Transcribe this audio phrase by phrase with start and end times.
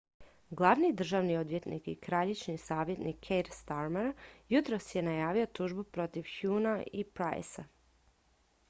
[0.59, 4.11] glavni državni odvjetnik i kraljičin savjetnik keir starmer
[4.55, 7.67] jutros je najavio tužbu protiv huhnea i pryce